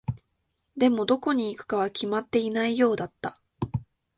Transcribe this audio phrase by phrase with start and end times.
[0.75, 3.39] でも、どこに行くかは決まっていないようだった。